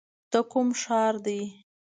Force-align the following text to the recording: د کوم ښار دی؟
د 0.31 0.33
کوم 0.51 0.67
ښار 0.81 1.13
دی؟ 1.25 1.41